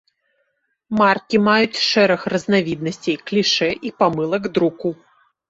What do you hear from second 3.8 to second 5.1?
і памылак друку.